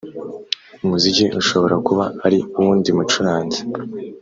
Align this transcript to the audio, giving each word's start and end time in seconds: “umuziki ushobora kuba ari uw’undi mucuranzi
“umuziki 0.83 1.25
ushobora 1.41 1.75
kuba 1.87 2.05
ari 2.25 2.39
uw’undi 2.57 2.89
mucuranzi 2.97 3.59